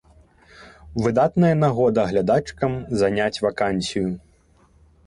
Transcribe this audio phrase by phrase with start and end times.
[1.03, 2.71] Выдатная нагода глядачкам
[3.03, 4.07] заняць вакансію.